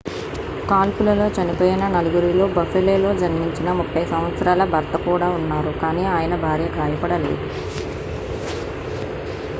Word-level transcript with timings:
కాల్పులలో 0.67 1.25
చనిపోయిన 1.35 1.83
నలుగురిలో 1.95 2.45
buffaloలో 2.55 3.11
జన్మించిన 3.19 3.69
30 3.81 4.03
సంవత్సరాల 4.13 4.65
భర్త 4.73 5.03
కూడా 5.07 5.29
ఉన్నారు 5.37 5.73
కానీ 5.83 6.05
ఆయన 6.15 6.35
భార్య 6.45 6.69
గాయపడలేదు 6.75 7.47